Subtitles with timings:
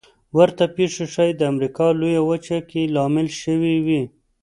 [0.37, 4.03] ورته پېښې ښايي د امریکا لویه وچه کې لامل شوې وي.